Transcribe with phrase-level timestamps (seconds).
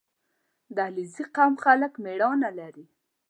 [0.75, 2.85] •د علیزي قوم خلک مېړانه لري.